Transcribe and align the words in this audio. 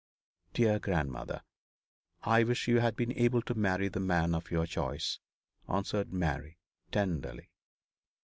'Dear 0.55 0.79
grandmother, 0.79 1.43
I 2.23 2.43
wish 2.43 2.67
you 2.67 2.79
had 2.79 2.95
been 2.95 3.11
able 3.11 3.43
to 3.43 3.53
marry 3.53 3.87
the 3.87 3.99
man 3.99 4.33
of 4.33 4.49
your 4.49 4.65
choice,' 4.65 5.19
answered 5.69 6.11
Mary, 6.11 6.57
tenderly. 6.91 7.51